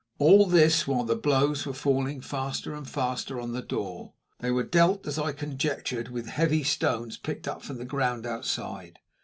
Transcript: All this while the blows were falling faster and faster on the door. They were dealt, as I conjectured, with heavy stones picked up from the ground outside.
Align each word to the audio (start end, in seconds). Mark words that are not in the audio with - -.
All 0.17 0.47
this 0.47 0.87
while 0.87 1.03
the 1.03 1.15
blows 1.15 1.63
were 1.67 1.73
falling 1.75 2.21
faster 2.21 2.73
and 2.73 2.89
faster 2.89 3.39
on 3.39 3.51
the 3.51 3.61
door. 3.61 4.13
They 4.39 4.49
were 4.49 4.63
dealt, 4.63 5.05
as 5.05 5.19
I 5.19 5.31
conjectured, 5.31 6.07
with 6.07 6.25
heavy 6.27 6.63
stones 6.63 7.17
picked 7.17 7.47
up 7.47 7.61
from 7.61 7.77
the 7.77 7.85
ground 7.85 8.25
outside. 8.25 8.97